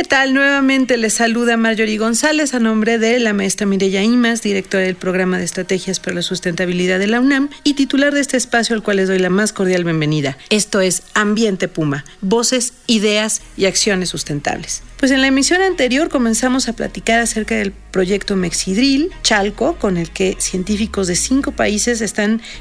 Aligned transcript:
¿Qué 0.00 0.04
tal? 0.04 0.32
Nuevamente 0.32 0.96
les 0.96 1.12
saluda 1.12 1.58
Marjorie 1.58 1.98
González 1.98 2.54
a 2.54 2.58
nombre 2.58 2.98
de 2.98 3.18
la 3.18 3.34
maestra 3.34 3.66
Mireya 3.66 4.02
Imas, 4.02 4.40
directora 4.40 4.84
del 4.84 4.94
programa 4.94 5.36
de 5.36 5.44
estrategias 5.44 6.00
para 6.00 6.14
la 6.14 6.22
sustentabilidad 6.22 6.98
de 6.98 7.06
la 7.06 7.20
UNAM 7.20 7.50
y 7.64 7.74
titular 7.74 8.14
de 8.14 8.22
este 8.22 8.38
espacio 8.38 8.74
al 8.74 8.82
cual 8.82 8.96
les 8.96 9.08
doy 9.08 9.18
la 9.18 9.28
más 9.28 9.52
cordial 9.52 9.84
bienvenida. 9.84 10.38
Esto 10.48 10.80
es 10.80 11.02
Ambiente 11.12 11.68
Puma, 11.68 12.06
voces, 12.22 12.72
ideas 12.86 13.42
y 13.58 13.66
acciones 13.66 14.08
sustentables. 14.08 14.82
Pues 15.00 15.12
en 15.12 15.22
la 15.22 15.28
emisión 15.28 15.62
anterior 15.62 16.10
comenzamos 16.10 16.68
a 16.68 16.74
platicar 16.74 17.20
acerca 17.20 17.54
del 17.54 17.72
proyecto 17.72 18.36
Mexidril, 18.36 19.10
Chalco, 19.22 19.76
con 19.76 19.96
el 19.96 20.10
que 20.10 20.36
científicos 20.38 21.06
de 21.06 21.16
cinco 21.16 21.52
países 21.52 22.00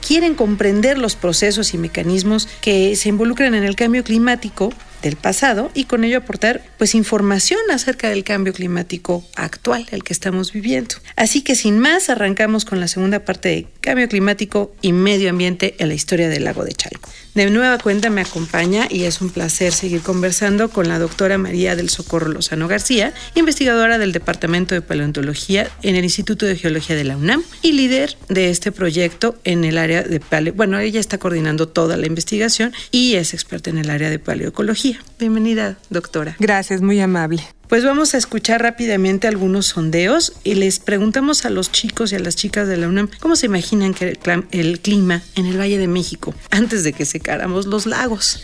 quieren 0.07 0.35
comprender 0.35 0.97
los 0.97 1.17
procesos 1.17 1.73
y 1.73 1.77
mecanismos 1.77 2.47
que 2.61 2.95
se 2.95 3.09
involucran 3.09 3.55
en 3.55 3.65
el 3.65 3.75
cambio 3.75 4.05
climático 4.05 4.71
del 5.01 5.17
pasado 5.17 5.69
y 5.73 5.83
con 5.83 6.05
ello 6.05 6.19
aportar 6.19 6.63
pues 6.77 6.95
información 6.95 7.59
acerca 7.71 8.09
del 8.09 8.23
cambio 8.23 8.53
climático 8.53 9.25
actual, 9.35 9.85
el 9.91 10.03
que 10.03 10.13
estamos 10.13 10.53
viviendo. 10.53 10.95
Así 11.17 11.41
que 11.41 11.55
sin 11.55 11.77
más 11.77 12.09
arrancamos 12.09 12.63
con 12.63 12.79
la 12.79 12.87
segunda 12.87 13.25
parte 13.25 13.49
de 13.49 13.67
cambio 13.81 14.07
climático 14.07 14.73
y 14.81 14.93
medio 14.93 15.29
ambiente 15.29 15.75
en 15.79 15.89
la 15.89 15.93
historia 15.93 16.29
del 16.29 16.45
lago 16.45 16.63
de 16.63 16.71
Chalco. 16.71 17.09
De 17.39 17.49
nueva 17.49 17.77
cuenta 17.77 18.09
me 18.09 18.19
acompaña 18.19 18.85
y 18.89 19.05
es 19.05 19.21
un 19.21 19.29
placer 19.29 19.71
seguir 19.71 20.01
conversando 20.01 20.67
con 20.67 20.89
la 20.89 20.99
doctora 20.99 21.37
María 21.37 21.77
del 21.77 21.87
Socorro 21.87 22.27
Lozano 22.27 22.67
García, 22.67 23.13
investigadora 23.33 23.97
del 23.97 24.11
Departamento 24.11 24.75
de 24.75 24.81
Paleontología 24.81 25.69
en 25.81 25.95
el 25.95 26.03
Instituto 26.03 26.45
de 26.45 26.57
Geología 26.57 26.97
de 26.97 27.05
la 27.05 27.15
UNAM 27.15 27.41
y 27.61 27.71
líder 27.71 28.17
de 28.27 28.49
este 28.49 28.73
proyecto 28.73 29.37
en 29.45 29.63
el 29.63 29.77
área 29.77 30.03
de 30.03 30.19
paleo. 30.19 30.51
Bueno, 30.53 30.79
ella 30.79 30.99
está 30.99 31.17
coordinando 31.17 31.69
toda 31.69 31.95
la 31.95 32.07
investigación 32.07 32.73
y 32.91 33.13
es 33.13 33.33
experta 33.33 33.69
en 33.69 33.77
el 33.77 33.89
área 33.89 34.09
de 34.09 34.19
paleoecología. 34.19 35.01
Bienvenida, 35.17 35.77
doctora. 35.89 36.35
Gracias, 36.39 36.81
muy 36.81 36.99
amable. 36.99 37.41
Pues 37.69 37.85
vamos 37.85 38.15
a 38.15 38.17
escuchar 38.17 38.63
rápidamente 38.63 39.27
algunos 39.27 39.67
sondeos 39.67 40.33
y 40.43 40.55
les 40.55 40.79
preguntamos 40.79 41.45
a 41.45 41.51
los 41.51 41.71
chicos 41.71 42.11
y 42.11 42.15
a 42.15 42.19
las 42.19 42.35
chicas 42.35 42.67
de 42.67 42.77
la 42.77 42.87
UNAM 42.87 43.09
cómo 43.19 43.35
se 43.35 43.45
imaginan 43.45 43.93
que 43.93 44.17
el 44.51 44.79
clima 44.79 45.21
en 45.35 45.45
el 45.45 45.59
Valle 45.59 45.77
de 45.77 45.87
México 45.87 46.33
antes 46.49 46.83
de 46.83 46.93
que 46.93 47.05
secáramos 47.05 47.67
los 47.67 47.85
lagos. 47.85 48.39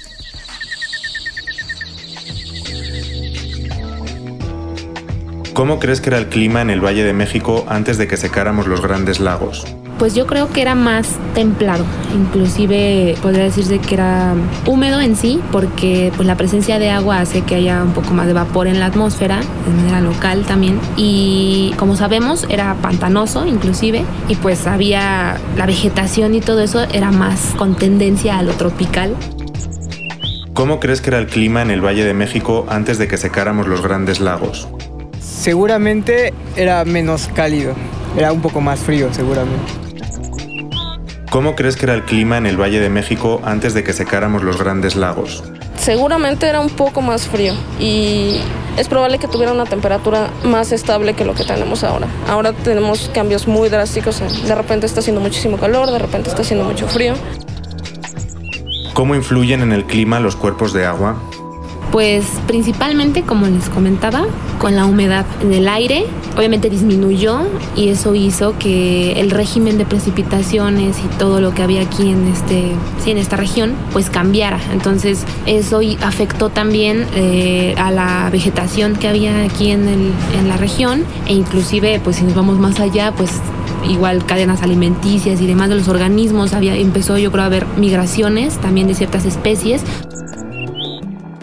¿Cómo 5.55 5.79
crees 5.79 6.01
que 6.01 6.09
era 6.09 6.17
el 6.17 6.27
clima 6.27 6.61
en 6.61 6.69
el 6.69 6.83
Valle 6.83 7.05
de 7.05 7.13
México 7.13 7.63
antes 7.69 7.97
de 7.97 8.09
que 8.09 8.17
secáramos 8.17 8.67
los 8.67 8.81
grandes 8.81 9.21
lagos? 9.21 9.65
Pues 9.97 10.13
yo 10.13 10.27
creo 10.27 10.51
que 10.51 10.61
era 10.61 10.75
más 10.75 11.15
templado, 11.33 11.85
inclusive 12.13 13.15
podría 13.21 13.45
decirse 13.45 13.79
que 13.79 13.93
era 13.95 14.33
húmedo 14.65 14.99
en 14.99 15.15
sí, 15.15 15.39
porque 15.53 16.11
pues 16.17 16.27
la 16.27 16.35
presencia 16.35 16.77
de 16.77 16.89
agua 16.89 17.21
hace 17.21 17.43
que 17.43 17.55
haya 17.55 17.81
un 17.83 17.93
poco 17.93 18.13
más 18.13 18.27
de 18.27 18.33
vapor 18.33 18.67
en 18.67 18.81
la 18.81 18.87
atmósfera, 18.87 19.39
de 19.39 19.73
manera 19.77 20.01
local 20.01 20.43
también, 20.45 20.77
y 20.97 21.73
como 21.77 21.95
sabemos 21.95 22.45
era 22.49 22.75
pantanoso 22.81 23.47
inclusive, 23.47 24.03
y 24.27 24.35
pues 24.35 24.67
había 24.67 25.37
la 25.55 25.65
vegetación 25.65 26.35
y 26.35 26.41
todo 26.41 26.59
eso 26.59 26.85
era 26.91 27.11
más 27.11 27.55
con 27.57 27.75
tendencia 27.75 28.39
a 28.39 28.43
lo 28.43 28.51
tropical. 28.55 29.15
¿Cómo 30.53 30.81
crees 30.81 30.99
que 30.99 31.11
era 31.11 31.19
el 31.19 31.27
clima 31.27 31.61
en 31.61 31.71
el 31.71 31.79
Valle 31.79 32.03
de 32.03 32.13
México 32.13 32.65
antes 32.67 32.97
de 32.97 33.07
que 33.07 33.15
secáramos 33.15 33.67
los 33.67 33.81
grandes 33.81 34.19
lagos? 34.19 34.67
Seguramente 35.35 36.33
era 36.55 36.85
menos 36.85 37.27
cálido, 37.27 37.75
era 38.17 38.31
un 38.31 38.41
poco 38.41 38.61
más 38.61 38.79
frío 38.79 39.13
seguramente. 39.13 39.73
¿Cómo 41.29 41.55
crees 41.55 41.75
que 41.75 41.85
era 41.85 41.93
el 41.93 42.03
clima 42.03 42.37
en 42.37 42.45
el 42.45 42.59
Valle 42.59 42.79
de 42.79 42.89
México 42.89 43.41
antes 43.43 43.73
de 43.73 43.83
que 43.83 43.91
secáramos 43.91 44.43
los 44.43 44.57
grandes 44.57 44.95
lagos? 44.95 45.43
Seguramente 45.77 46.47
era 46.47 46.61
un 46.61 46.69
poco 46.69 47.01
más 47.01 47.27
frío 47.27 47.53
y 47.79 48.39
es 48.77 48.87
probable 48.87 49.19
que 49.19 49.27
tuviera 49.27 49.51
una 49.51 49.65
temperatura 49.65 50.29
más 50.45 50.71
estable 50.71 51.13
que 51.13 51.25
lo 51.25 51.35
que 51.35 51.43
tenemos 51.43 51.83
ahora. 51.83 52.07
Ahora 52.29 52.53
tenemos 52.53 53.11
cambios 53.13 53.45
muy 53.45 53.67
drásticos. 53.67 54.21
De 54.47 54.55
repente 54.55 54.85
está 54.85 55.01
haciendo 55.01 55.21
muchísimo 55.21 55.57
calor, 55.57 55.91
de 55.91 55.99
repente 55.99 56.29
está 56.29 56.43
haciendo 56.43 56.63
mucho 56.63 56.87
frío. 56.87 57.13
¿Cómo 58.93 59.13
influyen 59.13 59.61
en 59.61 59.73
el 59.73 59.83
clima 59.83 60.21
los 60.21 60.37
cuerpos 60.37 60.71
de 60.71 60.85
agua? 60.85 61.21
Pues 61.91 62.25
principalmente, 62.47 63.23
como 63.23 63.47
les 63.47 63.69
comentaba, 63.69 64.25
con 64.59 64.75
la 64.75 64.85
humedad 64.85 65.25
en 65.41 65.53
el 65.53 65.67
aire, 65.67 66.05
obviamente 66.37 66.69
disminuyó 66.69 67.41
y 67.75 67.89
eso 67.89 68.15
hizo 68.15 68.57
que 68.57 69.19
el 69.19 69.31
régimen 69.31 69.77
de 69.77 69.85
precipitaciones 69.85 70.97
y 70.99 71.17
todo 71.17 71.39
lo 71.39 71.53
que 71.53 71.63
había 71.63 71.81
aquí 71.81 72.09
en 72.09 72.27
este, 72.27 72.71
sí, 73.03 73.11
en 73.11 73.17
esta 73.17 73.37
región, 73.37 73.73
pues 73.93 74.09
cambiara. 74.09 74.59
Entonces 74.73 75.23
eso 75.45 75.79
afectó 76.01 76.49
también 76.49 77.05
eh, 77.15 77.75
a 77.77 77.91
la 77.91 78.29
vegetación 78.31 78.95
que 78.95 79.07
había 79.07 79.43
aquí 79.43 79.71
en, 79.71 79.87
el, 79.87 80.11
en 80.37 80.49
la 80.49 80.57
región 80.57 81.03
e 81.27 81.33
inclusive, 81.33 81.99
pues 82.03 82.17
si 82.17 82.23
nos 82.23 82.35
vamos 82.35 82.59
más 82.59 82.79
allá, 82.79 83.13
pues 83.13 83.31
igual 83.89 84.25
cadenas 84.25 84.61
alimenticias 84.63 85.41
y 85.41 85.47
demás 85.47 85.69
de 85.69 85.75
los 85.75 85.87
organismos, 85.87 86.53
había, 86.53 86.75
empezó 86.75 87.17
yo 87.17 87.31
creo 87.31 87.43
a 87.43 87.47
haber 87.47 87.65
migraciones 87.77 88.57
también 88.57 88.87
de 88.87 88.95
ciertas 88.95 89.25
especies. 89.25 89.83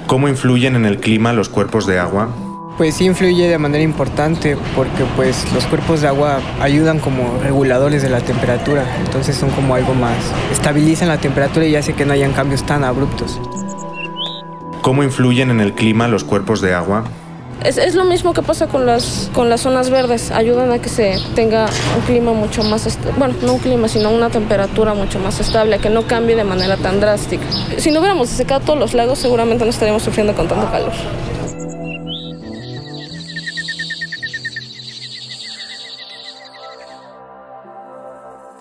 ¿Cómo 0.06 0.28
influyen 0.28 0.76
en 0.76 0.84
el 0.84 0.98
clima 0.98 1.32
los 1.32 1.48
cuerpos 1.48 1.86
de 1.86 1.98
agua? 1.98 2.28
Pues 2.76 2.94
sí 2.94 3.04
influye 3.04 3.48
de 3.48 3.58
manera 3.58 3.82
importante 3.82 4.56
porque 4.74 5.04
pues 5.14 5.50
los 5.52 5.64
cuerpos 5.66 6.00
de 6.00 6.08
agua 6.08 6.40
ayudan 6.60 6.98
como 6.98 7.38
reguladores 7.42 8.02
de 8.02 8.08
la 8.08 8.20
temperatura, 8.20 8.84
entonces 9.04 9.36
son 9.36 9.50
como 9.50 9.74
algo 9.74 9.94
más, 9.94 10.16
estabilizan 10.50 11.08
la 11.08 11.18
temperatura 11.18 11.66
y 11.66 11.76
hace 11.76 11.92
que 11.92 12.04
no 12.04 12.12
hayan 12.14 12.32
cambios 12.32 12.64
tan 12.64 12.82
abruptos. 12.82 13.40
¿Cómo 14.80 15.02
influyen 15.02 15.50
en 15.50 15.60
el 15.60 15.74
clima 15.74 16.08
los 16.08 16.24
cuerpos 16.24 16.60
de 16.60 16.74
agua? 16.74 17.04
Es, 17.64 17.94
lo 17.94 18.04
mismo 18.04 18.32
que 18.32 18.42
pasa 18.42 18.66
con 18.66 18.86
las, 18.86 19.30
con 19.32 19.48
las 19.48 19.60
zonas 19.60 19.88
verdes, 19.88 20.32
ayudan 20.32 20.72
a 20.72 20.80
que 20.80 20.88
se 20.88 21.16
tenga 21.34 21.66
un 21.96 22.02
clima 22.02 22.32
mucho 22.32 22.64
más, 22.64 22.98
bueno, 23.16 23.34
no 23.42 23.54
un 23.54 23.58
clima, 23.60 23.88
sino 23.88 24.10
una 24.10 24.30
temperatura 24.30 24.94
mucho 24.94 25.20
más 25.20 25.38
estable, 25.38 25.78
que 25.78 25.88
no 25.88 26.06
cambie 26.06 26.34
de 26.34 26.44
manera 26.44 26.76
tan 26.76 26.98
drástica. 26.98 27.44
Si 27.78 27.90
no 27.90 28.00
hubiéramos 28.00 28.30
secado 28.30 28.60
todos 28.60 28.78
los 28.78 28.94
lagos, 28.94 29.20
seguramente 29.20 29.64
no 29.64 29.70
estaríamos 29.70 30.02
sufriendo 30.02 30.34
con 30.34 30.48
tanto 30.48 30.70
calor. 30.70 30.92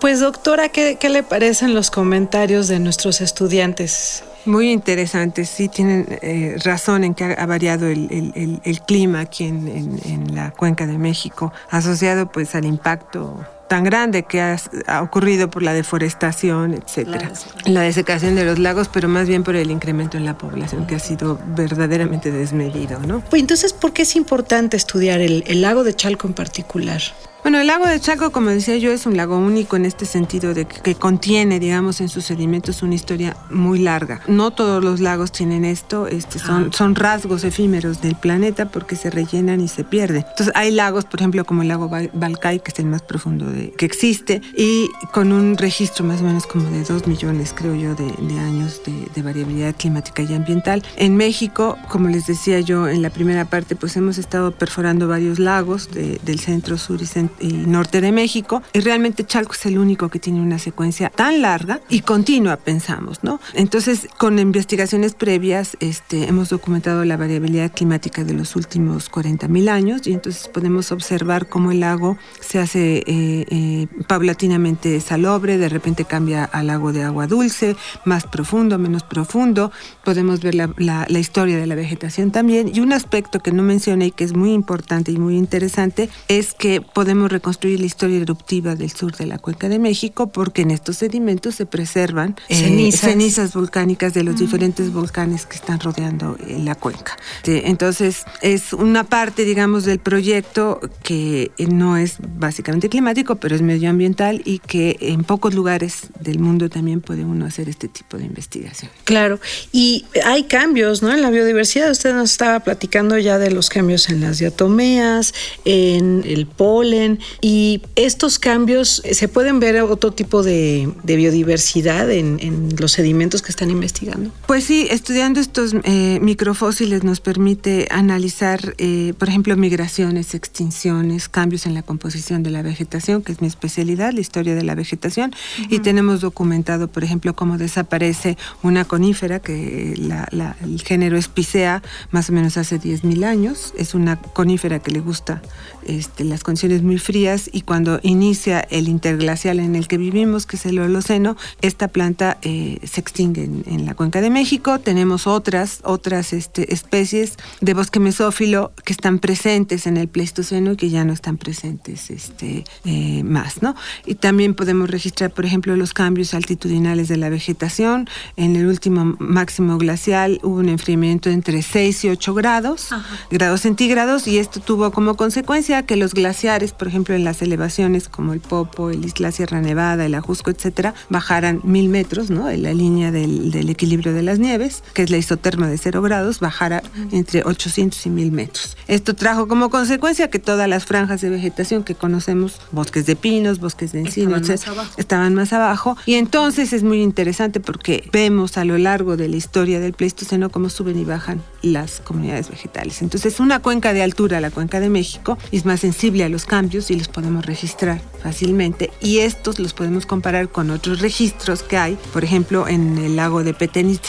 Pues 0.00 0.20
doctora, 0.20 0.68
¿qué, 0.68 0.96
¿qué, 0.96 1.08
le 1.08 1.22
parecen 1.22 1.74
los 1.74 1.90
comentarios 1.90 2.68
de 2.68 2.78
nuestros 2.78 3.20
estudiantes? 3.20 4.24
Muy 4.44 4.70
interesantes, 4.70 5.48
sí 5.48 5.68
tienen 5.68 6.06
eh, 6.22 6.56
razón 6.64 7.04
en 7.04 7.14
que 7.14 7.24
ha, 7.24 7.46
variado 7.46 7.86
el, 7.86 8.32
el, 8.34 8.60
el, 8.64 8.80
clima 8.80 9.20
aquí 9.20 9.44
en, 9.44 9.68
en, 9.68 10.00
en, 10.04 10.34
la 10.34 10.50
cuenca 10.50 10.86
de 10.86 10.98
México, 10.98 11.52
asociado 11.70 12.30
pues 12.30 12.54
al 12.54 12.64
impacto 12.64 13.46
tan 13.68 13.84
grande 13.84 14.24
que 14.24 14.40
ha, 14.40 14.56
ha 14.86 15.00
ocurrido 15.00 15.48
por 15.48 15.62
la 15.62 15.72
deforestación, 15.72 16.74
etcétera, 16.74 17.32
la, 17.64 17.72
la 17.72 17.80
desecación 17.80 18.34
de 18.34 18.44
los 18.44 18.58
lagos, 18.58 18.88
pero 18.88 19.08
más 19.08 19.28
bien 19.28 19.44
por 19.44 19.56
el 19.56 19.70
incremento 19.70 20.18
en 20.18 20.26
la 20.26 20.36
población 20.36 20.86
que 20.86 20.96
ha 20.96 20.98
sido 20.98 21.38
verdaderamente 21.56 22.30
desmedido, 22.30 22.98
¿no? 23.00 23.20
Pues 23.30 23.40
entonces, 23.40 23.72
¿por 23.72 23.92
qué 23.92 24.02
es 24.02 24.14
importante 24.16 24.76
estudiar 24.76 25.20
el, 25.20 25.44
el 25.46 25.62
lago 25.62 25.84
de 25.84 25.94
Chalco 25.94 26.26
en 26.26 26.34
particular? 26.34 27.00
Bueno, 27.42 27.58
el 27.58 27.66
lago 27.66 27.88
de 27.88 27.98
Chaco, 27.98 28.30
como 28.30 28.50
decía 28.50 28.76
yo, 28.76 28.92
es 28.92 29.04
un 29.04 29.16
lago 29.16 29.36
único 29.36 29.74
en 29.74 29.84
este 29.84 30.06
sentido 30.06 30.54
de 30.54 30.64
que, 30.64 30.80
que, 30.80 30.94
contiene, 30.94 31.58
digamos, 31.58 32.00
en 32.00 32.08
sus 32.08 32.24
sedimentos 32.24 32.84
una 32.84 32.94
historia 32.94 33.36
muy 33.50 33.80
larga. 33.80 34.20
No 34.28 34.52
todos 34.52 34.82
los 34.84 35.00
lagos 35.00 35.32
tienen 35.32 35.64
esto, 35.64 36.06
este, 36.06 36.38
son, 36.38 36.68
ah. 36.68 36.76
son 36.76 36.94
rasgos 36.94 37.42
efímeros 37.42 38.00
del 38.00 38.14
planeta 38.14 38.66
porque 38.66 38.94
se 38.94 39.10
rellenan 39.10 39.60
y 39.60 39.66
se 39.66 39.82
pierden. 39.82 40.24
Entonces, 40.30 40.52
hay 40.54 40.70
lagos, 40.70 41.04
por 41.04 41.18
ejemplo, 41.18 41.44
como 41.44 41.62
el 41.62 41.68
lago 41.68 41.90
Balcay, 42.12 42.60
que 42.60 42.70
es 42.70 42.78
el 42.78 42.86
más 42.86 43.02
profundo 43.02 43.46
de, 43.46 43.72
que 43.72 43.86
existe, 43.86 44.40
y 44.56 44.88
con 45.12 45.32
un 45.32 45.58
registro 45.58 46.04
más 46.04 46.20
o 46.20 46.24
menos 46.24 46.46
como 46.46 46.70
de 46.70 46.84
dos 46.84 47.08
millones, 47.08 47.52
creo 47.56 47.74
yo, 47.74 47.96
de, 47.96 48.04
de 48.04 48.38
años 48.38 48.82
de, 48.86 49.08
de 49.12 49.20
variabilidad 49.22 49.74
climática 49.76 50.22
y 50.22 50.32
ambiental. 50.32 50.84
En 50.94 51.16
México, 51.16 51.76
como 51.88 52.06
les 52.06 52.24
decía 52.28 52.60
yo 52.60 52.88
en 52.88 53.02
la 53.02 53.10
primera 53.10 53.46
parte, 53.46 53.74
pues 53.74 53.96
hemos 53.96 54.16
estado 54.16 54.52
perforando 54.52 55.08
varios 55.08 55.40
lagos 55.40 55.90
del 55.90 56.38
centro, 56.38 56.78
sur 56.78 57.02
y 57.02 57.06
centro 57.06 57.31
y 57.40 57.52
norte 57.52 58.00
de 58.00 58.12
México. 58.12 58.62
Y 58.72 58.80
realmente 58.80 59.24
Chalco 59.24 59.52
es 59.52 59.66
el 59.66 59.78
único 59.78 60.08
que 60.08 60.18
tiene 60.18 60.40
una 60.40 60.58
secuencia 60.58 61.10
tan 61.10 61.42
larga 61.42 61.80
y 61.88 62.00
continua, 62.00 62.56
pensamos, 62.56 63.22
¿no? 63.22 63.40
Entonces, 63.54 64.08
con 64.18 64.38
investigaciones 64.38 65.14
previas, 65.14 65.76
este, 65.80 66.24
hemos 66.28 66.48
documentado 66.50 67.04
la 67.04 67.16
variabilidad 67.16 67.72
climática 67.72 68.24
de 68.24 68.34
los 68.34 68.56
últimos 68.56 69.08
40 69.08 69.48
mil 69.48 69.68
años 69.68 70.06
y 70.06 70.12
entonces 70.12 70.48
podemos 70.48 70.92
observar 70.92 71.48
cómo 71.48 71.72
el 71.72 71.80
lago 71.80 72.16
se 72.40 72.58
hace 72.58 72.98
eh, 72.98 73.04
eh, 73.06 73.86
paulatinamente 74.06 75.00
salobre, 75.00 75.58
de 75.58 75.68
repente 75.68 76.04
cambia 76.04 76.44
al 76.44 76.68
lago 76.68 76.92
de 76.92 77.02
agua 77.02 77.26
dulce, 77.26 77.76
más 78.04 78.24
profundo, 78.24 78.78
menos 78.78 79.02
profundo. 79.02 79.72
Podemos 80.04 80.40
ver 80.40 80.54
la, 80.54 80.70
la 80.76 81.18
historia 81.18 81.56
de 81.56 81.66
la 81.66 81.74
vegetación 81.74 82.30
también. 82.30 82.70
Y 82.74 82.80
un 82.80 82.92
aspecto 82.92 83.40
que 83.40 83.52
no 83.52 83.62
mencioné 83.62 84.06
y 84.06 84.10
que 84.10 84.24
es 84.24 84.34
muy 84.34 84.52
importante 84.52 85.12
y 85.12 85.18
muy 85.18 85.36
interesante 85.36 86.08
es 86.28 86.54
que 86.54 86.80
podemos 86.80 87.21
reconstruir 87.28 87.80
la 87.80 87.86
historia 87.86 88.18
eruptiva 88.18 88.74
del 88.74 88.90
sur 88.90 89.16
de 89.16 89.26
la 89.26 89.38
cuenca 89.38 89.68
de 89.68 89.78
México 89.78 90.28
porque 90.28 90.62
en 90.62 90.70
estos 90.70 90.96
sedimentos 90.96 91.54
se 91.54 91.66
preservan 91.66 92.36
eh, 92.48 92.92
cenizas. 92.92 93.52
volcánicas 93.54 94.14
de 94.14 94.24
los 94.24 94.34
mm. 94.34 94.38
diferentes 94.38 94.92
volcanes 94.92 95.46
que 95.46 95.56
están 95.56 95.80
rodeando 95.80 96.36
eh, 96.46 96.58
la 96.58 96.74
cuenca. 96.74 97.16
Entonces 97.44 98.24
es 98.40 98.72
una 98.72 99.04
parte, 99.04 99.44
digamos, 99.44 99.84
del 99.84 99.98
proyecto 99.98 100.80
que 101.02 101.50
no 101.58 101.96
es 101.96 102.16
básicamente 102.36 102.88
climático, 102.88 103.36
pero 103.36 103.54
es 103.54 103.62
medioambiental 103.62 104.42
y 104.44 104.58
que 104.58 104.96
en 105.00 105.24
pocos 105.24 105.54
lugares 105.54 106.08
del 106.20 106.38
mundo 106.38 106.68
también 106.68 107.00
puede 107.00 107.24
uno 107.24 107.46
hacer 107.46 107.68
este 107.68 107.88
tipo 107.88 108.18
de 108.18 108.24
investigación. 108.24 108.90
Claro, 109.04 109.40
y 109.72 110.04
hay 110.24 110.44
cambios, 110.44 111.02
¿no? 111.02 111.12
En 111.12 111.22
la 111.22 111.30
biodiversidad, 111.30 111.90
usted 111.90 112.14
nos 112.14 112.30
estaba 112.30 112.60
platicando 112.60 113.18
ya 113.18 113.38
de 113.38 113.50
los 113.50 113.68
cambios 113.68 114.08
en 114.08 114.20
las 114.20 114.38
diatomeas, 114.38 115.34
en 115.64 116.22
el 116.26 116.46
polen, 116.46 117.11
y 117.40 117.82
estos 117.96 118.38
cambios, 118.38 119.02
¿se 119.10 119.28
pueden 119.28 119.60
ver 119.60 119.80
otro 119.82 120.12
tipo 120.12 120.42
de, 120.42 120.92
biodiversidad 121.04 122.10
en, 122.10 122.72
los 122.78 122.92
sedimentos 122.92 123.42
que 123.42 123.50
están 123.50 123.70
investigando? 123.70 124.30
Pues 124.46 124.64
sí, 124.64 124.86
estudiando 124.90 125.40
estos 125.40 125.74
eh, 125.84 126.18
microfósiles 126.20 127.04
nos 127.04 127.20
permite 127.20 127.86
analizar, 127.90 128.74
eh, 128.78 129.14
por 129.18 129.28
ejemplo, 129.28 129.56
migraciones, 129.56 130.34
extinciones, 130.34 131.28
cambios 131.28 131.66
en 131.66 131.74
la 131.74 131.82
composición 131.82 132.42
de 132.42 132.50
la 132.50 132.62
vegetación, 132.62 133.22
que 133.22 133.32
es 133.32 133.40
mi 133.40 133.46
especialidad, 133.46 134.12
la 134.12 134.20
historia 134.20 134.54
de 134.54 134.62
la 134.62 134.74
vegetación, 134.74 135.32
y 135.68 135.80
tenemos 135.80 136.20
documentado, 136.20 136.88
por 136.88 137.04
ejemplo, 137.04 137.34
cómo 137.34 137.58
desaparece 137.58 138.36
una 138.62 138.84
conífera, 138.84 139.40
que 139.40 139.92
el 139.92 140.82
género 140.82 141.16
es 141.16 141.28
Picea, 141.28 141.82
más 142.10 142.30
o 142.30 142.32
menos 142.32 142.56
hace 142.56 142.80
10.000 142.80 143.24
años, 143.24 143.74
es 143.76 143.94
una 143.94 144.16
conífera 144.20 144.78
que 144.78 144.90
le 144.90 145.00
gusta 145.00 145.42
este, 145.86 146.24
las 146.24 146.42
condiciones 146.44 146.82
muy 146.82 146.98
frías 147.02 147.50
y 147.52 147.62
cuando 147.62 148.00
inicia 148.02 148.60
el 148.60 148.88
interglacial 148.88 149.60
en 149.60 149.76
el 149.76 149.88
que 149.88 149.98
vivimos, 149.98 150.46
que 150.46 150.56
es 150.56 150.66
el 150.66 150.78
Holoceno, 150.78 151.36
esta 151.60 151.88
planta 151.88 152.38
eh, 152.42 152.78
se 152.84 153.00
extingue 153.00 153.44
en, 153.44 153.86
la 153.86 153.94
cuenca 153.94 154.20
de 154.20 154.30
México. 154.30 154.78
Tenemos 154.78 155.26
otras, 155.26 155.80
otras 155.82 156.32
este, 156.32 156.72
especies 156.72 157.36
de 157.60 157.74
bosque 157.74 158.00
mesófilo 158.00 158.72
que 158.84 158.92
están 158.92 159.18
presentes 159.18 159.86
en 159.86 159.96
el 159.96 160.08
Pleistoceno 160.08 160.72
y 160.72 160.76
que 160.76 160.90
ya 160.90 161.04
no 161.04 161.12
están 161.12 161.36
presentes 161.36 162.10
este, 162.10 162.64
eh, 162.84 163.22
más. 163.24 163.62
¿no? 163.62 163.74
Y 164.06 164.14
también 164.14 164.54
podemos 164.54 164.90
registrar, 164.90 165.32
por 165.32 165.44
ejemplo, 165.44 165.76
los 165.76 165.92
cambios 165.94 166.34
altitudinales 166.34 167.08
de 167.08 167.16
la 167.16 167.28
vegetación. 167.28 168.08
En 168.36 168.56
el 168.56 168.66
último 168.66 169.16
máximo 169.18 169.78
glacial 169.78 170.38
hubo 170.42 170.56
un 170.56 170.68
enfriamiento 170.68 171.30
entre 171.30 171.62
6 171.62 172.04
y 172.04 172.08
8 172.10 172.34
grados, 172.34 172.88
grados 173.30 173.62
centígrados, 173.62 174.26
y 174.28 174.38
esto 174.38 174.60
tuvo 174.60 174.92
como 174.92 175.16
consecuencia 175.16 175.82
que 175.82 175.96
los 175.96 176.14
glaciares, 176.14 176.72
por 176.72 176.88
ejemplo, 176.92 177.14
en 177.14 177.24
las 177.24 177.40
elevaciones 177.42 178.08
como 178.08 178.34
el 178.34 178.40
Popo, 178.40 178.90
el 178.90 179.04
Isla 179.04 179.32
Sierra 179.32 179.60
Nevada, 179.60 180.04
el 180.04 180.14
Ajusco, 180.14 180.50
etcétera, 180.50 180.94
bajaran 181.08 181.60
mil 181.64 181.88
metros, 181.88 182.30
¿no? 182.30 182.50
En 182.50 182.62
la 182.62 182.74
línea 182.74 183.10
del, 183.10 183.68
equilibrio 183.70 184.12
de 184.12 184.22
las 184.22 184.38
nieves, 184.38 184.84
que 184.92 185.02
es 185.02 185.10
la 185.10 185.16
isoterma 185.16 185.66
de 185.68 185.78
cero 185.78 186.02
grados, 186.02 186.40
bajara 186.40 186.82
entre 187.10 187.42
800 187.44 188.06
y 188.06 188.10
mil 188.10 188.32
metros. 188.32 188.76
Esto 188.86 189.14
trajo 189.14 189.48
como 189.48 189.70
consecuencia 189.70 190.28
que 190.28 190.38
todas 190.38 190.68
las 190.68 190.84
franjas 190.84 191.20
de 191.22 191.30
vegetación 191.30 191.84
que 191.84 191.94
conocemos, 191.94 192.60
bosques 192.72 193.06
de 193.06 193.16
pinos, 193.16 193.58
bosques 193.60 193.92
de 193.92 194.00
encino, 194.00 194.36
estaban, 194.36 194.86
estaban 194.96 195.34
más 195.34 195.52
abajo. 195.52 195.96
Y 196.04 196.14
entonces 196.14 196.72
es 196.72 196.82
muy 196.82 197.00
interesante 197.00 197.60
porque 197.60 198.08
vemos 198.12 198.58
a 198.58 198.64
lo 198.64 198.76
largo 198.76 199.16
de 199.16 199.28
la 199.28 199.36
historia 199.36 199.80
del 199.80 199.94
Pleistoceno 199.94 200.50
cómo 200.50 200.68
suben 200.68 200.98
y 200.98 201.04
bajan 201.04 201.42
las 201.62 202.00
comunidades 202.00 202.50
vegetales. 202.50 203.02
Entonces, 203.02 203.40
una 203.40 203.60
cuenca 203.60 203.92
de 203.92 204.02
altura, 204.02 204.40
la 204.40 204.50
cuenca 204.50 204.80
de 204.80 204.90
México, 204.90 205.38
es 205.52 205.64
más 205.64 205.80
sensible 205.80 206.24
a 206.24 206.28
los 206.28 206.44
cambios 206.44 206.71
y 206.72 206.96
los 206.96 207.08
podemos 207.08 207.44
registrar 207.44 208.00
fácilmente. 208.22 208.90
Y 209.00 209.18
estos 209.18 209.58
los 209.58 209.74
podemos 209.74 210.06
comparar 210.06 210.48
con 210.48 210.70
otros 210.70 211.00
registros 211.00 211.62
que 211.62 211.76
hay, 211.76 211.98
por 212.12 212.24
ejemplo, 212.24 212.66
en 212.66 212.98
el 212.98 213.16
lago 213.16 213.44
de 213.44 213.54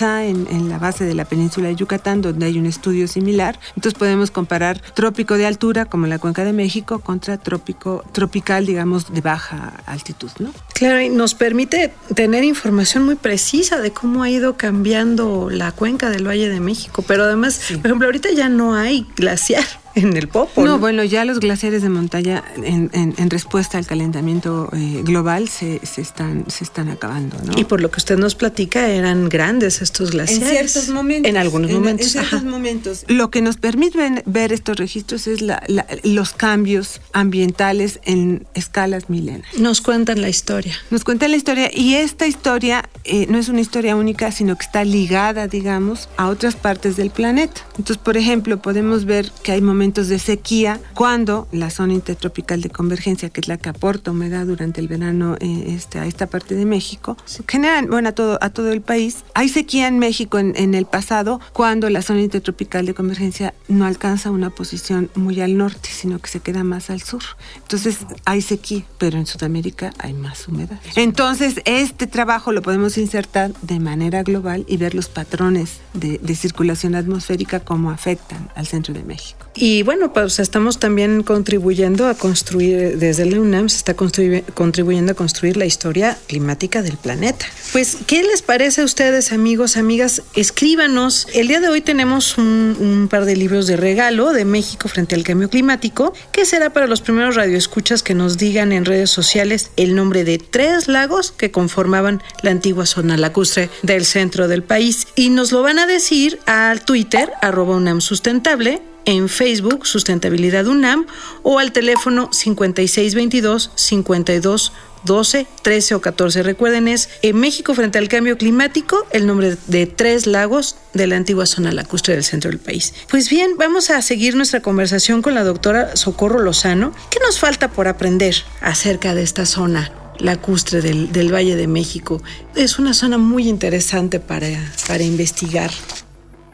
en, 0.02 0.48
en 0.50 0.70
la 0.70 0.80
base 0.80 1.06
de 1.06 1.14
la 1.14 1.26
península 1.26 1.68
de 1.68 1.76
Yucatán, 1.76 2.22
donde 2.22 2.46
hay 2.46 2.58
un 2.58 2.66
estudio 2.66 3.08
similar. 3.08 3.60
Entonces, 3.76 3.94
podemos 3.98 4.32
comparar 4.32 4.82
trópico 4.94 5.38
de 5.38 5.46
altura, 5.46 5.86
como 5.86 6.08
la 6.08 6.20
cuenca 6.20 6.44
de 6.44 6.54
México, 6.54 7.00
contra 7.00 7.38
trópico 7.38 8.04
tropical, 8.12 8.66
digamos, 8.66 9.14
de 9.14 9.22
baja 9.22 9.84
altitud, 9.86 10.32
¿no? 10.40 10.52
Claro, 10.74 11.02
y 11.02 11.10
nos 11.10 11.36
permite 11.36 11.94
tener 12.16 12.44
información 12.44 13.06
muy 13.06 13.16
precisa 13.16 13.80
de 13.80 13.92
cómo 13.92 14.24
ha 14.24 14.30
ido 14.30 14.58
cambiando 14.58 15.50
la 15.50 15.72
cuenca 15.72 16.10
del 16.10 16.28
Valle 16.28 16.50
de 16.50 16.60
México, 16.60 17.04
pero 17.08 17.24
además, 17.24 17.62
por 17.68 17.86
ejemplo, 17.86 18.08
ahorita 18.08 18.32
ya 18.32 18.50
no 18.50 18.76
hay 18.76 19.06
glaciar 19.16 19.83
en 19.96 20.18
el 20.18 20.28
Popo. 20.28 20.64
No, 20.64 20.80
bueno, 20.80 21.04
ya 21.04 21.26
los 21.26 21.40
glaciares 21.40 21.82
de 21.82 21.90
montaña 21.90 22.44
en, 22.58 22.90
en, 22.94 23.30
respuesta 23.30 23.78
al 23.78 23.86
calentamiento 23.86 24.70
eh, 24.74 25.02
global 25.04 25.50
se, 25.50 25.80
se, 25.86 26.02
están, 26.02 26.46
se 26.48 26.64
están 26.64 26.90
acabando. 26.90 27.38
¿no? 27.44 27.58
Y 27.58 27.64
por 27.66 27.82
lo 27.82 27.92
que 27.92 27.98
usted 27.98 28.18
nos 28.18 28.36
platica, 28.36 28.88
eran 28.88 29.30
grandes 29.30 29.82
estos 29.82 30.12
glaciares. 30.12 30.48
En 30.48 30.58
ciertos 30.58 30.90
momentos. 30.90 31.30
En 31.30 31.38
algunos 31.38 31.72
momentos. 31.72 32.08
En 32.08 32.12
ciertos 32.12 32.44
momentos. 32.44 33.06
Lo 33.08 33.30
que 33.30 33.42
nos 33.42 33.58
permite 33.58 34.24
ver 34.26 34.52
estos 34.52 34.78
registros 34.78 35.28
es 35.28 35.42
la, 35.42 35.64
los 36.04 36.34
cambios 36.34 37.02
ambientales 37.12 38.00
en 38.04 38.46
escalas 38.54 39.10
milenarias. 39.10 39.54
Nos 39.60 39.82
cuentan 39.82 40.22
la 40.22 40.30
historia. 40.30 40.76
Nos 40.90 41.04
cuentan 41.04 41.32
la 41.32 41.38
historia 41.38 41.70
y 41.74 41.96
esta 41.96 42.28
historia 42.28 42.90
eh, 43.04 43.28
no 43.30 43.38
es 43.38 43.50
una 43.50 43.62
historia 43.62 43.96
única, 43.96 44.32
sino 44.32 44.56
que 44.56 44.66
está 44.66 44.84
ligada, 44.84 45.48
digamos, 45.48 46.10
a 46.18 46.30
otras 46.30 46.56
partes 46.56 46.96
del 46.96 47.12
planeta. 47.12 47.62
Entonces, 47.78 47.98
por 47.98 48.18
ejemplo, 48.18 48.62
podemos 48.62 49.06
ver 49.06 49.32
que 49.44 49.52
hay 49.52 49.62
momentos 49.62 49.83
de 49.84 50.18
sequía 50.18 50.80
cuando 50.94 51.48
la 51.52 51.70
zona 51.70 51.94
intertropical 51.94 52.62
de 52.62 52.70
convergencia, 52.70 53.30
que 53.30 53.42
es 53.42 53.50
la 53.50 53.58
que 53.58 53.68
aporta 53.68 54.12
humedad 54.12 54.46
durante 54.46 54.80
el 54.80 54.88
verano 54.88 55.36
eh, 55.42 55.66
este, 55.76 56.00
a 56.00 56.06
esta 56.06 56.28
parte 56.28 56.56
de 56.56 56.66
México, 56.66 57.18
generan, 57.50 57.88
bueno, 57.88 58.10
a 58.10 58.12
todo, 58.14 58.38
a 58.42 58.50
todo 58.50 58.72
el 58.72 58.82
país. 58.82 59.26
Hay 59.34 59.50
sequía 59.50 59.90
en 59.90 60.00
México 60.00 60.40
en, 60.40 60.54
en 60.56 60.74
el 60.74 60.86
pasado 60.86 61.42
cuando 61.52 61.90
la 61.90 62.02
zona 62.02 62.22
intertropical 62.22 62.86
de 62.86 62.94
convergencia 62.94 63.54
no 63.68 63.86
alcanza 63.86 64.32
una 64.32 64.50
posición 64.52 65.10
muy 65.16 65.42
al 65.42 65.58
norte, 65.58 65.90
sino 65.92 66.20
que 66.20 66.30
se 66.30 66.40
queda 66.40 66.64
más 66.64 66.90
al 66.90 67.02
sur. 67.02 67.24
Entonces 67.58 67.98
hay 68.24 68.42
sequía, 68.42 68.86
pero 68.98 69.18
en 69.18 69.26
Sudamérica 69.26 69.92
hay 69.98 70.14
más 70.14 70.48
humedad. 70.48 70.80
Entonces 70.96 71.62
este 71.66 72.08
trabajo 72.08 72.54
lo 72.54 72.62
podemos 72.62 72.98
insertar 72.98 73.52
de 73.62 73.82
manera 73.82 74.24
global 74.24 74.64
y 74.68 74.78
ver 74.78 74.96
los 74.96 75.10
patrones 75.10 75.82
de, 75.94 76.20
de 76.20 76.36
circulación 76.36 76.96
atmosférica 76.96 77.60
cómo 77.60 77.92
afectan 77.92 78.50
al 78.56 78.66
centro 78.66 78.94
de 78.94 79.04
México. 79.04 79.46
Y 79.56 79.73
bueno, 79.82 80.14
pues 80.14 80.40
estamos 80.40 80.78
también 80.78 81.24
contribuyendo 81.24 82.08
a 82.08 82.16
construir, 82.16 82.98
desde 82.98 83.26
la 83.26 83.40
UNAM 83.40 83.70
se 83.70 83.78
está 83.78 83.96
contribuyendo 83.96 85.14
a 85.14 85.16
construir 85.16 85.58
la 85.58 85.66
historia 85.66 86.18
climática 86.28 86.82
del 86.82 86.98
planeta. 86.98 87.46
Pues, 87.72 87.98
¿qué 88.06 88.24
les 88.24 88.42
parece 88.42 88.82
a 88.82 88.86
ustedes, 88.86 89.32
amigos, 89.32 89.78
amigas? 89.78 90.22
Escríbanos. 90.36 91.28
El 91.34 91.48
día 91.48 91.60
de 91.60 91.70
hoy 91.70 91.82
tenemos 91.82 92.38
un, 92.38 92.78
un 92.80 93.08
par 93.10 93.26
de 93.26 93.36
libros 93.36 93.66
de 93.66 93.78
regalo 93.78 94.34
de 94.34 94.46
México 94.46 94.88
frente 94.88 95.16
al 95.16 95.24
cambio 95.24 95.50
climático, 95.50 96.14
que 96.32 96.46
será 96.46 96.72
para 96.72 96.86
los 96.86 97.02
primeros 97.02 97.36
radioescuchas 97.36 98.04
que 98.04 98.14
nos 98.14 98.38
digan 98.38 98.72
en 98.72 98.86
redes 98.86 99.10
sociales 99.10 99.72
el 99.78 99.96
nombre 99.96 100.24
de 100.24 100.38
tres 100.38 100.88
lagos 100.88 101.32
que 101.32 101.52
conformaban 101.52 102.22
la 102.42 102.52
antigua 102.52 102.86
zona 102.86 103.18
lacustre 103.18 103.70
del 103.82 104.06
centro 104.06 104.48
del 104.48 104.64
país. 104.64 105.08
Y 105.16 105.30
nos 105.30 105.52
lo 105.52 105.62
van 105.62 105.80
a 105.80 105.88
decir 105.88 106.40
al 106.46 106.84
Twitter, 106.84 107.32
arroba 107.42 107.76
UNAM 107.76 108.02
Sustentable, 108.02 108.82
en 109.06 109.30
Facebook 109.30 109.86
Sustentabilidad 109.86 110.68
UNAM 110.68 111.06
o 111.42 111.60
al 111.60 111.72
teléfono 111.72 112.30
5622 112.32 113.72
52 113.76 114.74
12, 115.04 115.48
13 115.62 115.96
o 115.96 116.02
14. 116.02 116.44
Recuerden, 116.44 116.88
es 116.88 117.10
en 117.22 117.38
México 117.38 117.74
frente 117.74 117.98
al 117.98 118.08
cambio 118.08 118.38
climático, 118.38 119.06
el 119.12 119.28
nombre 119.28 119.58
de 119.68 119.86
tres 119.86 120.28
lagos 120.28 120.78
de 120.94 121.08
la 121.08 121.18
antigua 121.18 121.46
zona 121.46 121.72
lacustre 121.72 122.16
del 122.16 122.24
centro 122.24 122.50
del 122.50 122.60
país. 122.60 122.94
Pues 123.10 123.30
bien, 123.30 123.52
vamos 123.58 123.90
a 123.90 124.02
seguir 124.02 124.36
nuestra 124.36 124.62
conversación 124.62 125.22
con 125.22 125.36
la 125.36 125.44
doctora 125.44 125.96
Socorro 125.96 126.40
Lozano. 126.40 126.94
¿Qué 127.10 127.20
nos 127.20 127.40
falta 127.40 127.72
por 127.72 127.88
aprender 127.88 128.36
acerca 128.62 129.14
de 129.14 129.24
esta 129.24 129.46
zona 129.46 129.92
lacustre 130.20 130.82
del, 130.82 131.12
del 131.12 131.34
Valle 131.34 131.56
de 131.56 131.68
México? 131.68 132.22
Es 132.56 132.80
una 132.80 132.94
zona 132.94 133.18
muy 133.18 133.48
interesante 133.48 134.20
para, 134.20 134.48
para 134.88 135.04
investigar. 135.04 135.72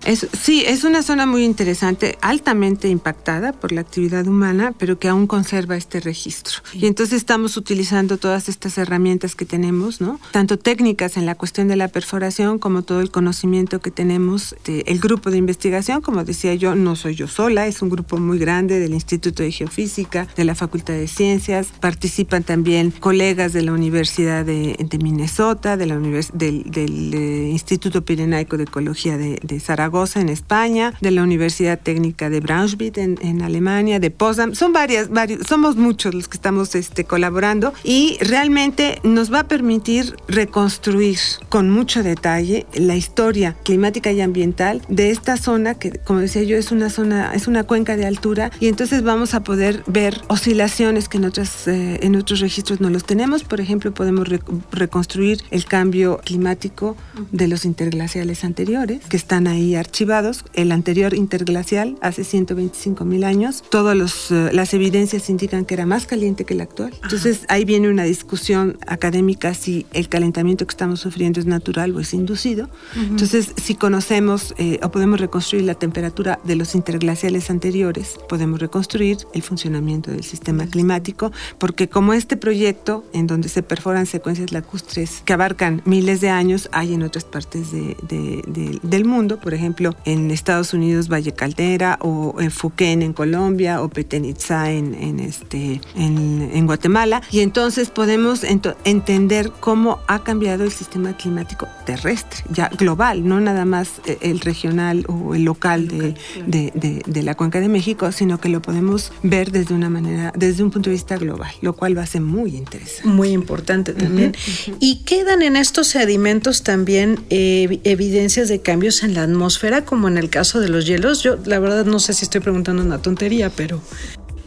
Es, 0.05 0.27
sí, 0.39 0.63
es 0.65 0.83
una 0.83 1.03
zona 1.03 1.25
muy 1.25 1.43
interesante, 1.43 2.17
altamente 2.21 2.87
impactada 2.87 3.51
por 3.53 3.71
la 3.71 3.81
actividad 3.81 4.27
humana, 4.27 4.73
pero 4.77 4.97
que 4.97 5.09
aún 5.09 5.27
conserva 5.27 5.75
este 5.75 5.99
registro. 5.99 6.59
Y 6.73 6.85
entonces 6.87 7.17
estamos 7.17 7.57
utilizando 7.57 8.17
todas 8.17 8.49
estas 8.49 8.77
herramientas 8.77 9.35
que 9.35 9.45
tenemos, 9.45 10.01
¿no? 10.01 10.19
Tanto 10.31 10.57
técnicas 10.57 11.17
en 11.17 11.25
la 11.25 11.35
cuestión 11.35 11.67
de 11.67 11.75
la 11.75 11.89
perforación 11.89 12.59
como 12.59 12.83
todo 12.83 13.01
el 13.01 13.11
conocimiento 13.11 13.79
que 13.81 13.91
tenemos 13.91 14.55
del 14.65 14.99
grupo 14.99 15.31
de 15.31 15.37
investigación. 15.37 16.01
Como 16.01 16.23
decía 16.23 16.55
yo, 16.55 16.75
no 16.75 16.95
soy 16.95 17.15
yo 17.15 17.27
sola, 17.27 17.67
es 17.67 17.81
un 17.81 17.89
grupo 17.89 18.17
muy 18.17 18.39
grande 18.39 18.79
del 18.79 18.93
Instituto 18.93 19.43
de 19.43 19.51
Geofísica, 19.51 20.27
de 20.35 20.45
la 20.45 20.55
Facultad 20.55 20.93
de 20.93 21.07
Ciencias. 21.07 21.67
Participan 21.79 22.43
también 22.43 22.91
colegas 22.91 23.53
de 23.53 23.63
la 23.63 23.73
Universidad 23.73 24.45
de, 24.45 24.77
Minnesota, 25.01 25.77
de 25.77 25.85
la 25.85 25.97
del, 25.99 27.13
eh, 27.13 27.49
Instituto 27.51 28.03
Pirenaico 28.03 28.57
de 28.57 28.63
Ecología 28.63 29.17
de, 29.17 29.39
de 29.43 29.59
Zaragoza 29.59 29.88
en 30.15 30.29
España, 30.29 30.93
de 31.01 31.09
la 31.09 31.23
Universidad 31.23 31.79
Técnica 31.79 32.29
de 32.29 32.41
Braunschweig 32.41 32.93
en, 32.99 33.41
Alemania, 33.41 33.99
de 33.99 34.11
Potsdam. 34.11 34.53
Son 34.53 34.71
varias, 34.71 35.09
varios, 35.09 35.47
somos 35.47 35.77
muchos 35.77 36.13
los 36.13 36.27
que 36.27 36.37
estamos 36.37 36.75
este, 36.75 37.05
colaborando 37.05 37.73
y 37.83 38.17
realmente 38.21 38.99
nos 39.03 39.33
va 39.33 39.39
a 39.41 39.47
permitir 39.47 40.15
reconstruir 40.27 41.17
con 41.49 41.71
mucho 41.71 42.03
detalle 42.03 42.67
la 42.75 42.95
historia 42.95 43.55
climática 43.63 44.11
y 44.11 44.21
ambiental 44.21 44.83
de 44.89 45.09
esta 45.09 45.37
zona 45.37 45.73
que, 45.73 45.91
como 45.91 46.19
decía 46.19 46.43
yo, 46.43 46.55
es 46.55 46.71
una 46.71 46.91
zona, 46.91 47.33
es 47.33 47.47
una 47.47 47.63
cuenca 47.63 47.97
de 47.97 48.05
altura 48.05 48.51
y 48.59 48.67
entonces 48.67 49.01
vamos 49.01 49.33
a 49.33 49.41
poder 49.41 49.83
ver 49.87 50.21
oscilaciones 50.27 51.09
que 51.09 51.17
en, 51.17 51.25
otras, 51.25 51.67
eh, 51.67 51.99
en 52.03 52.15
otros 52.15 52.41
registros 52.41 52.79
no 52.79 52.91
los 52.91 53.05
tenemos. 53.05 53.43
Por 53.43 53.59
ejemplo, 53.59 53.91
podemos 53.91 54.27
reconstruir 54.71 55.41
el 55.49 55.65
cambio 55.65 56.21
climático 56.23 56.95
de 57.31 57.47
los 57.47 57.65
interglaciales 57.65 58.43
anteriores 58.43 59.01
que 59.09 59.17
están 59.17 59.47
ahí 59.47 59.78
archivados, 59.79 60.45
el 60.53 60.71
anterior 60.71 61.13
interglacial 61.13 61.97
hace 62.01 62.23
125 62.23 63.05
mil 63.05 63.23
años, 63.23 63.63
todas 63.69 64.31
eh, 64.31 64.49
las 64.53 64.73
evidencias 64.73 65.29
indican 65.29 65.65
que 65.65 65.73
era 65.73 65.85
más 65.85 66.05
caliente 66.05 66.45
que 66.45 66.53
el 66.53 66.61
actual. 66.61 66.93
Entonces 67.03 67.41
ahí 67.47 67.65
viene 67.65 67.89
una 67.89 68.03
discusión 68.03 68.77
académica 68.87 69.53
si 69.53 69.85
el 69.93 70.09
calentamiento 70.09 70.65
que 70.65 70.71
estamos 70.71 70.99
sufriendo 70.99 71.39
es 71.39 71.45
natural 71.45 71.95
o 71.95 71.99
es 71.99 72.13
inducido. 72.13 72.69
Entonces 72.95 73.53
si 73.57 73.75
conocemos 73.75 74.53
eh, 74.57 74.79
o 74.83 74.91
podemos 74.91 75.19
reconstruir 75.19 75.63
la 75.65 75.75
temperatura 75.75 76.39
de 76.43 76.55
los 76.55 76.75
interglaciales 76.75 77.49
anteriores, 77.49 78.17
podemos 78.27 78.59
reconstruir 78.59 79.17
el 79.33 79.41
funcionamiento 79.41 80.11
del 80.11 80.23
sistema 80.23 80.67
climático, 80.67 81.31
porque 81.57 81.89
como 81.89 82.13
este 82.13 82.37
proyecto 82.37 83.03
en 83.13 83.27
donde 83.27 83.49
se 83.49 83.63
perforan 83.63 84.05
secuencias 84.05 84.51
lacustres 84.51 85.21
que 85.25 85.33
abarcan 85.33 85.81
miles 85.85 86.21
de 86.21 86.29
años, 86.29 86.69
hay 86.71 86.93
en 86.93 87.03
otras 87.03 87.23
partes 87.23 87.67
del 87.71 89.05
mundo, 89.05 89.39
por 89.39 89.53
ejemplo, 89.53 89.68
ejemplo, 89.69 89.95
en 90.05 90.31
Estados 90.31 90.73
Unidos 90.73 91.09
Valle 91.09 91.31
Caldera 91.33 91.99
o 92.01 92.35
en 92.39 92.49
Fuquén 92.49 93.03
en 93.03 93.13
Colombia 93.13 93.83
o 93.83 93.89
Petenitza 93.89 94.71
en, 94.71 94.95
en 94.95 95.19
este, 95.19 95.79
en, 95.95 96.65
Guatemala. 96.65 97.21
Y 97.31 97.39
entonces 97.39 97.89
podemos 97.89 98.43
entender 98.43 99.51
cómo 99.59 99.99
ha 100.07 100.23
cambiado 100.23 100.63
el 100.63 100.71
sistema 100.71 101.15
climático 101.15 101.67
terrestre, 101.85 102.43
ya 102.51 102.69
global, 102.69 103.27
no 103.27 103.39
nada 103.39 103.65
más 103.65 104.01
eh, 104.05 104.17
el 104.21 104.39
regional 104.39 105.05
o 105.07 105.35
el 105.35 105.43
local 105.43 105.87
de, 105.87 106.15
de, 106.45 107.03
de, 107.05 107.23
la 107.23 107.35
cuenca 107.35 107.59
de 107.59 107.69
México, 107.69 108.11
sino 108.11 108.39
que 108.39 108.49
lo 108.49 108.61
podemos 108.61 109.11
ver 109.23 109.51
desde 109.51 109.73
una 109.73 109.89
manera, 109.89 110.31
desde 110.35 110.63
un 110.63 110.71
punto 110.71 110.89
de 110.89 110.95
vista 110.95 111.17
global, 111.17 111.51
lo 111.61 111.73
cual 111.73 111.97
va 111.97 112.03
a 112.03 112.07
ser 112.07 112.21
muy 112.21 112.55
interesante. 112.55 113.07
Muy 113.07 113.29
importante 113.29 113.93
también. 113.93 114.35
Y 114.79 115.03
quedan 115.05 115.41
en 115.41 115.55
estos 115.55 115.87
sedimentos 115.87 116.63
también 116.63 117.19
eh, 117.29 117.79
evidencias 117.83 118.49
de 118.49 118.61
cambios 118.61 119.03
en 119.03 119.13
la 119.13 119.23
atmósfera 119.23 119.58
como 119.85 120.07
en 120.07 120.17
el 120.17 120.29
caso 120.29 120.59
de 120.59 120.69
los 120.69 120.85
hielos. 120.85 121.21
Yo 121.21 121.37
la 121.45 121.59
verdad 121.59 121.85
no 121.85 121.99
sé 121.99 122.13
si 122.13 122.25
estoy 122.25 122.41
preguntando 122.41 122.81
una 122.81 123.01
tontería, 123.01 123.49
pero... 123.49 123.81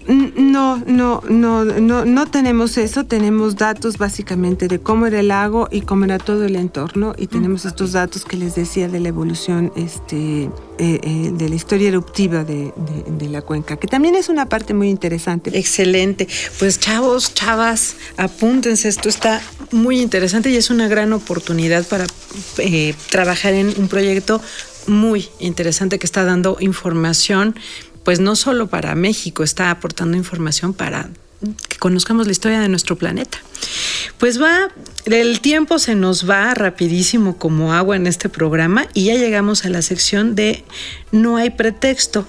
No, 0.04 0.82
no, 0.84 1.22
no, 1.28 1.64
no, 1.64 2.04
no 2.04 2.26
tenemos 2.26 2.76
eso. 2.76 3.04
Tenemos 3.04 3.54
datos 3.54 3.98
básicamente 3.98 4.66
de 4.66 4.80
cómo 4.80 5.06
era 5.06 5.20
el 5.20 5.28
lago 5.28 5.68
y 5.70 5.82
cómo 5.82 6.04
era 6.04 6.18
todo 6.18 6.44
el 6.44 6.56
entorno. 6.56 7.14
Y 7.16 7.28
tenemos 7.28 7.64
estos 7.66 7.92
datos 7.92 8.24
que 8.24 8.36
les 8.36 8.56
decía 8.56 8.88
de 8.88 8.98
la 8.98 9.10
evolución, 9.10 9.72
este, 9.76 10.44
eh, 10.44 10.50
eh, 10.78 11.30
de 11.32 11.48
la 11.48 11.54
historia 11.54 11.86
eruptiva 11.86 12.42
de, 12.42 12.72
de, 13.06 13.28
la 13.28 13.42
cuenca, 13.42 13.76
que 13.76 13.86
también 13.86 14.16
es 14.16 14.28
una 14.28 14.46
parte 14.46 14.74
muy 14.74 14.88
interesante. 14.88 15.56
Excelente. 15.56 16.26
Pues 16.58 16.80
chavos, 16.80 17.32
chavas, 17.32 17.94
apúntense. 18.16 18.88
Esto 18.88 19.08
está 19.08 19.40
muy 19.70 20.00
interesante 20.00 20.50
y 20.50 20.56
es 20.56 20.70
una 20.70 20.88
gran 20.88 21.12
oportunidad 21.12 21.86
para 21.86 22.06
eh, 22.58 22.94
trabajar 23.10 23.54
en 23.54 23.72
un 23.78 23.86
proyecto 23.86 24.40
muy 24.88 25.28
interesante 25.38 25.98
que 25.98 26.06
está 26.06 26.24
dando 26.24 26.56
información, 26.60 27.54
pues 28.04 28.20
no 28.20 28.36
solo 28.36 28.68
para 28.68 28.94
México, 28.94 29.42
está 29.42 29.70
aportando 29.70 30.16
información 30.16 30.74
para 30.74 31.10
que 31.68 31.78
conozcamos 31.78 32.26
la 32.26 32.32
historia 32.32 32.60
de 32.60 32.68
nuestro 32.68 32.96
planeta. 32.96 33.38
Pues 34.18 34.40
va, 34.40 34.68
el 35.06 35.40
tiempo 35.40 35.78
se 35.78 35.94
nos 35.94 36.28
va 36.28 36.54
rapidísimo 36.54 37.36
como 37.36 37.72
agua 37.72 37.96
en 37.96 38.06
este 38.06 38.28
programa 38.28 38.86
y 38.94 39.06
ya 39.06 39.14
llegamos 39.14 39.64
a 39.64 39.68
la 39.68 39.82
sección 39.82 40.34
de 40.34 40.64
No 41.10 41.36
hay 41.36 41.50
pretexto. 41.50 42.26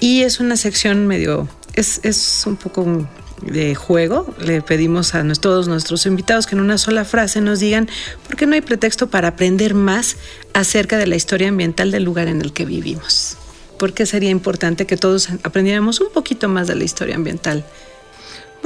Y 0.00 0.22
es 0.22 0.40
una 0.40 0.56
sección 0.56 1.06
medio, 1.06 1.48
es, 1.74 2.00
es 2.02 2.42
un 2.46 2.56
poco 2.56 3.08
de 3.42 3.74
juego, 3.74 4.34
le 4.40 4.62
pedimos 4.62 5.14
a 5.14 5.24
todos 5.34 5.68
nuestros 5.68 6.06
invitados 6.06 6.46
que 6.46 6.54
en 6.54 6.60
una 6.60 6.78
sola 6.78 7.04
frase 7.04 7.40
nos 7.40 7.60
digan 7.60 7.88
por 8.26 8.36
qué 8.36 8.46
no 8.46 8.54
hay 8.54 8.60
pretexto 8.60 9.08
para 9.08 9.28
aprender 9.28 9.74
más 9.74 10.16
acerca 10.54 10.98
de 10.98 11.06
la 11.06 11.16
historia 11.16 11.48
ambiental 11.48 11.90
del 11.90 12.04
lugar 12.04 12.28
en 12.28 12.40
el 12.40 12.52
que 12.52 12.64
vivimos. 12.64 13.36
¿Por 13.78 13.92
qué 13.92 14.06
sería 14.06 14.30
importante 14.30 14.86
que 14.86 14.96
todos 14.96 15.28
aprendiéramos 15.42 16.00
un 16.00 16.10
poquito 16.10 16.48
más 16.48 16.66
de 16.66 16.76
la 16.76 16.84
historia 16.84 17.14
ambiental 17.14 17.64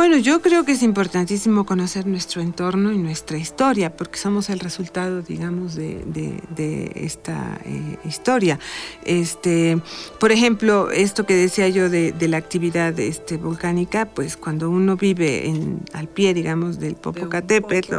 bueno, 0.00 0.16
yo 0.16 0.40
creo 0.40 0.64
que 0.64 0.73
es 0.73 0.83
importantísimo 0.83 1.66
conocer 1.66 2.07
nuestro 2.07 2.40
entorno 2.40 2.90
y 2.90 2.97
nuestra 2.97 3.37
historia, 3.37 3.95
porque 3.95 4.19
somos 4.19 4.49
el 4.49 4.59
resultado, 4.59 5.21
digamos, 5.21 5.75
de, 5.75 6.90
esta 6.95 7.61
eh, 7.66 7.99
historia. 8.07 8.59
Este, 9.04 9.78
por 10.19 10.33
ejemplo, 10.33 10.90
esto 10.90 11.26
que 11.26 11.35
decía 11.35 11.69
yo 11.69 11.90
de, 11.90 12.14
la 12.28 12.38
actividad 12.38 12.99
este, 12.99 13.37
volcánica, 13.37 14.07
pues 14.07 14.38
cuando 14.38 14.71
uno 14.71 14.97
vive 14.97 15.47
en, 15.49 15.83
al 15.92 16.09
pie, 16.09 16.33
digamos, 16.33 16.80
del 16.80 16.95
Popocatépetl, 16.95 17.95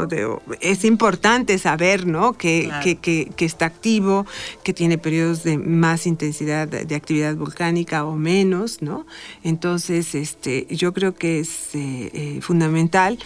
es 0.60 0.84
importante 0.86 1.60
saber, 1.60 2.08
¿no? 2.08 2.34
Que, 2.34 2.98
que, 3.00 3.46
está 3.46 3.68
activo, 3.68 4.26
que 4.64 4.74
tiene 4.74 4.98
periodos 4.98 5.44
de 5.44 5.60
más 5.60 6.08
intensidad 6.08 6.68
de, 6.68 6.96
actividad 6.96 7.36
volcánica 7.36 8.06
o 8.06 8.16
menos, 8.16 8.82
¿no? 8.82 9.06
Entonces, 9.44 10.16
este, 10.16 10.66
yo 10.72 10.94
creo 10.94 11.14
que 11.14 11.42
es 11.42 11.76
eh, 11.76 11.91
eh, 12.14 12.38
fundamental. 12.42 13.18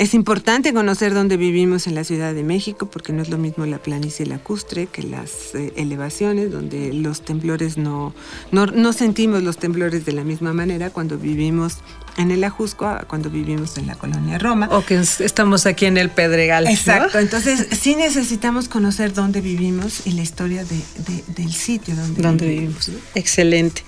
Es 0.00 0.14
importante 0.14 0.72
conocer 0.72 1.12
dónde 1.12 1.36
vivimos 1.36 1.86
en 1.86 1.94
la 1.94 2.04
Ciudad 2.04 2.32
de 2.32 2.42
México, 2.42 2.86
porque 2.86 3.12
no 3.12 3.20
es 3.20 3.28
lo 3.28 3.36
mismo 3.36 3.66
la 3.66 3.76
planicie 3.76 4.24
lacustre 4.24 4.86
que 4.86 5.02
las 5.02 5.54
eh, 5.54 5.74
elevaciones, 5.76 6.50
donde 6.50 6.94
los 6.94 7.20
temblores 7.20 7.76
no, 7.76 8.14
no, 8.50 8.64
no 8.64 8.94
sentimos 8.94 9.42
los 9.42 9.58
temblores 9.58 10.06
de 10.06 10.12
la 10.12 10.24
misma 10.24 10.54
manera 10.54 10.88
cuando 10.88 11.18
vivimos 11.18 11.80
en 12.16 12.30
el 12.30 12.44
Ajusco 12.44 12.98
cuando 13.06 13.30
vivimos 13.30 13.76
en 13.78 13.86
la 13.86 13.94
colonia 13.94 14.38
Roma. 14.38 14.68
O 14.70 14.84
que 14.84 14.96
estamos 14.98 15.66
aquí 15.66 15.86
en 15.86 15.96
el 15.96 16.10
Pedregal. 16.10 16.66
Exacto, 16.66 17.18
entonces 17.18 17.66
sí 17.78 17.94
necesitamos 17.94 18.68
conocer 18.68 19.12
dónde 19.12 19.40
vivimos 19.40 20.06
y 20.06 20.12
la 20.12 20.22
historia 20.22 20.64
de, 20.64 20.80
del 21.28 21.52
sitio 21.52 21.94
donde, 22.16 22.46
vivimos. 22.46 22.90
Excelente. 23.14 23.82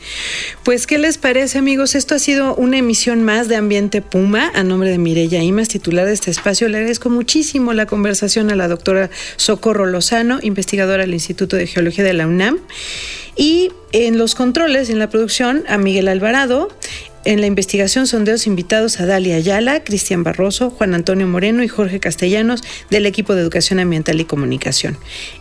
Pues, 0.63 0.87
¿qué 0.87 0.99
les 0.99 1.19
parece, 1.19 1.59
amigos? 1.59 1.95
Esto 1.95 2.15
ha 2.15 2.19
sido 2.19 2.55
una 2.55 2.79
emisión 2.79 3.23
más 3.23 3.49
de 3.49 3.57
Ambiente 3.57 4.03
Puma 4.03 4.51
a 4.55 4.63
nombre 4.63 4.91
de 4.91 4.99
Mireya 4.99 5.43
Imas, 5.43 5.69
titular 5.69 6.02
de 6.05 6.13
este 6.13 6.31
espacio. 6.31 6.69
Le 6.69 6.79
agradezco 6.79 7.11
muchísimo 7.11 7.73
la 7.73 7.87
conversación 7.87 8.51
a 8.51 8.57
la 8.57 8.69
doctora 8.69 9.11
Socorro 9.37 9.87
Lozano, 9.87 10.39
investigadora 10.43 11.03
del 11.03 11.15
Instituto 11.15 11.57
de 11.57 11.67
Geología 11.67 12.05
de 12.05 12.13
la 12.13 12.27
UNAM. 12.27 12.59
Y 13.37 13.71
en 13.93 14.19
los 14.19 14.35
controles, 14.35 14.91
en 14.91 14.99
la 14.99 15.09
producción, 15.09 15.65
a 15.69 15.79
Miguel 15.79 16.09
Alvarado, 16.09 16.69
en 17.25 17.41
la 17.41 17.47
investigación 17.47 18.07
sondeos 18.07 18.47
invitados 18.47 18.99
a 19.01 19.07
Dalia 19.07 19.37
Ayala, 19.37 19.85
Cristian 19.85 20.25
Barroso, 20.25 20.71
Juan 20.71 20.95
Antonio 20.95 21.27
Moreno 21.27 21.63
y 21.63 21.69
Jorge 21.69 22.01
Castellanos 22.01 22.63
del 22.91 23.07
equipo 23.07 23.35
de 23.35 23.43
Educación 23.43 23.79
Ambiental 23.79 24.21
y 24.21 24.25
Comunicación. 24.25 24.99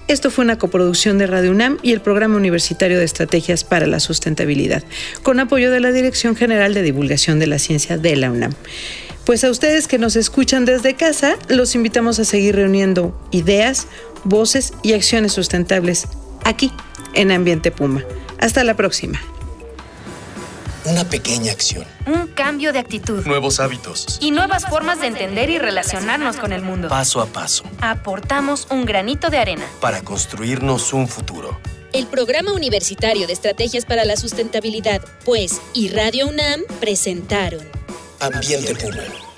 Esto 0.08 0.30
fue 0.30 0.46
una 0.46 0.60
coproducción 0.60 1.18
de 1.18 1.27
Radio 1.27 1.51
UNAM 1.51 1.80
y 1.82 1.94
el 1.94 2.01
Programa 2.01 2.36
Universitario 2.36 3.00
de 3.00 3.06
Estrategias 3.06 3.63
para 3.63 3.88
la 3.88 4.00
Sustentabilidad, 4.00 4.84
con 5.24 5.39
apoyo 5.39 5.72
de 5.72 5.80
la 5.80 5.91
Dirección 5.91 6.36
General 6.36 6.74
de 6.74 6.84
Divulgación 6.84 7.39
de 7.39 7.48
la 7.48 7.58
Ciencia 7.58 7.98
de 7.98 8.15
la 8.15 8.32
UNAM. 8.32 8.53
Pues 9.25 9.43
a 9.43 9.51
ustedes 9.51 9.87
que 9.87 9.99
nos 9.99 10.15
escuchan 10.15 10.65
desde 10.65 10.95
casa, 10.95 11.35
los 11.47 11.75
invitamos 11.75 12.19
a 12.19 12.25
seguir 12.25 12.55
reuniendo 12.55 13.15
ideas, 13.31 13.87
voces 14.23 14.73
y 14.81 14.93
acciones 14.93 15.33
sustentables 15.33 16.07
aquí 16.43 16.71
en 17.13 17.31
Ambiente 17.31 17.71
Puma. 17.71 18.03
Hasta 18.39 18.63
la 18.63 18.75
próxima. 18.75 19.21
Una 20.85 21.07
pequeña 21.07 21.51
acción. 21.51 21.85
Un 22.07 22.27
cambio 22.27 22.73
de 22.73 22.79
actitud. 22.79 23.23
Nuevos 23.27 23.59
hábitos. 23.59 24.17
Y 24.19 24.31
nuevas 24.31 24.65
formas 24.65 24.99
de 24.99 25.07
entender 25.07 25.51
y 25.51 25.59
relacionarnos 25.59 26.37
con 26.37 26.51
el 26.51 26.63
mundo. 26.63 26.89
Paso 26.89 27.21
a 27.21 27.27
paso. 27.27 27.63
Aportamos 27.81 28.67
un 28.71 28.85
granito 28.85 29.29
de 29.29 29.37
arena. 29.37 29.65
Para 29.79 30.01
construirnos 30.01 30.93
un 30.93 31.07
futuro. 31.07 31.59
El 31.93 32.07
Programa 32.07 32.53
Universitario 32.53 33.27
de 33.27 33.33
Estrategias 33.33 33.85
para 33.85 34.05
la 34.05 34.17
Sustentabilidad, 34.17 35.01
pues, 35.23 35.61
y 35.75 35.89
Radio 35.89 36.27
UNAM 36.27 36.61
presentaron 36.79 37.80
Ambiente 38.21 38.75
Puma. 38.75 39.30